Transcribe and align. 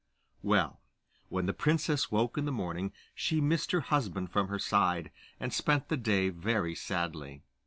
Well, 0.41 0.81
when 1.29 1.45
the 1.45 1.53
princess 1.53 2.09
woke 2.11 2.35
in 2.35 2.45
the 2.45 2.51
morning, 2.51 2.91
she 3.13 3.39
missed 3.39 3.69
her 3.71 3.81
husband 3.81 4.31
from 4.31 4.47
her 4.47 4.57
side, 4.57 5.11
and 5.39 5.53
spent 5.53 5.89
the 5.89 5.95
day 5.97 6.29
very 6.29 6.73
sadly. 6.73 7.43